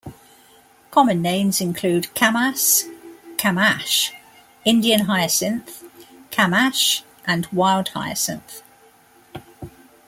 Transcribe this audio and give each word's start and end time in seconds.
Common 0.89 1.21
names 1.21 1.61
include 1.61 2.07
camas, 2.15 2.85
quamash, 3.37 4.09
Indian 4.65 5.01
hyacinth, 5.01 5.83
camash, 6.31 7.03
and 7.27 7.45
wild 7.51 7.89
hyacinth. 7.89 8.63